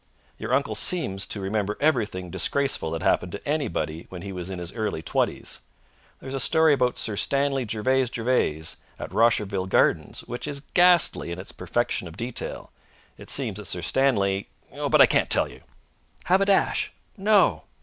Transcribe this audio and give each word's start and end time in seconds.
Your 0.39 0.55
uncle 0.55 0.73
seems 0.73 1.27
to 1.27 1.39
remember 1.39 1.77
everything 1.79 2.31
disgraceful 2.31 2.89
that 2.89 3.03
happened 3.03 3.31
to 3.33 3.47
anybody 3.47 4.07
when 4.09 4.23
he 4.23 4.31
was 4.31 4.49
in 4.49 4.57
his 4.57 4.73
early 4.73 5.03
twenties. 5.03 5.59
There 6.19 6.27
is 6.27 6.33
a 6.33 6.39
story 6.39 6.73
about 6.73 6.97
Sir 6.97 7.15
Stanley 7.15 7.65
Gervase 7.67 8.09
Gervase 8.09 8.77
at 8.97 9.11
Rosherville 9.11 9.69
Gardens 9.69 10.21
which 10.21 10.47
is 10.47 10.61
ghastly 10.73 11.29
in 11.31 11.37
its 11.37 11.51
perfection 11.51 12.07
of 12.07 12.17
detail. 12.17 12.71
It 13.19 13.29
seems 13.29 13.57
that 13.57 13.65
Sir 13.65 13.83
Stanley 13.83 14.49
but 14.71 15.01
I 15.01 15.05
can't 15.05 15.29
tell 15.29 15.47
you!" 15.47 15.61
"Have 16.23 16.41
a 16.41 16.45
dash!" 16.45 16.91
"No!" 17.15 17.65